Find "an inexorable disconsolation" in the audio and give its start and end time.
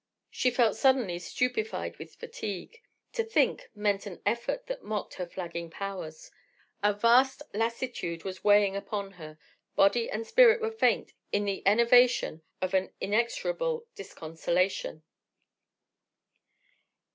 12.73-15.03